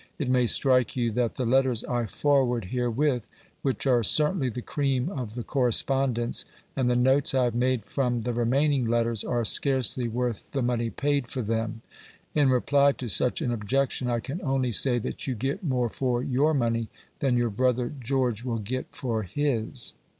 [0.17, 3.29] It may strike you that the letters I forward herewith,
[3.61, 6.43] which are certainly the cream of the correspondence,
[6.75, 10.89] and the notes I have made from the remaining letters, are scarcely worth the money
[10.89, 11.83] paid for them.
[12.33, 16.23] In reply to such an objection, I can only say that you get more for
[16.23, 16.87] your money
[17.19, 19.93] than your brother George will get for his.